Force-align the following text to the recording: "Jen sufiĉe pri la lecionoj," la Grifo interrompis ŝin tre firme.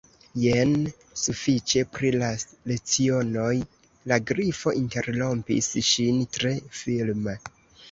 "Jen 0.43 0.71
sufiĉe 1.23 1.83
pri 1.97 2.11
la 2.21 2.29
lecionoj," 2.71 3.53
la 4.13 4.19
Grifo 4.33 4.75
interrompis 4.81 5.71
ŝin 5.93 6.27
tre 6.39 6.57
firme. 6.83 7.41